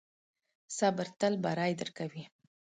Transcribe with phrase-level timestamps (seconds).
[0.77, 2.23] صبر تل بری درکوي.